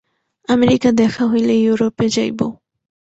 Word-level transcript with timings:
America 0.49 0.89
দেখা 0.91 1.23
হইলে 1.27 1.53
ইউরোপে 1.57 2.05
যাইব। 2.09 2.39